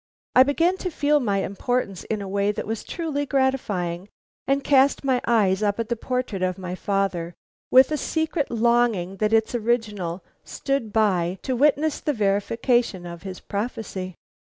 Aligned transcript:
I 0.35 0.41
began 0.41 0.77
to 0.77 0.89
feel 0.89 1.19
my 1.19 1.43
importance 1.43 2.05
in 2.05 2.23
a 2.23 2.27
way 2.27 2.51
that 2.53 2.65
was 2.65 2.83
truly 2.83 3.27
gratifying, 3.27 4.09
and 4.47 4.63
cast 4.63 5.03
my 5.03 5.21
eyes 5.27 5.61
up 5.61 5.79
at 5.79 5.89
the 5.89 5.95
portrait 5.95 6.41
of 6.41 6.57
my 6.57 6.73
father 6.73 7.35
with 7.69 7.91
a 7.91 7.97
secret 7.97 8.49
longing 8.49 9.17
that 9.17 9.31
its 9.31 9.53
original 9.53 10.23
stood 10.43 10.91
by 10.91 11.37
to 11.43 11.55
witness 11.55 11.99
the 11.99 12.13
verification 12.13 13.05
of 13.05 13.21
his 13.21 13.39
prophecy. 13.39 14.15